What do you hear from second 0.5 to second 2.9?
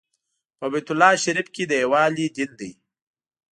په بیت الله شریف کې د یووالي دین دی.